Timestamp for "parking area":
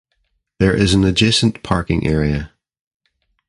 1.61-2.53